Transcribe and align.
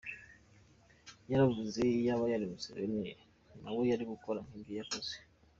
Yaravuze 1.31 1.79
ngo 1.85 1.91
iyaba 2.01 2.25
yari 2.33 2.45
Museveni 2.51 3.09
nawe 3.61 3.81
yari 3.91 4.03
gukora 4.11 4.39
nkibyo 4.45 4.73
yakoze. 4.79 5.13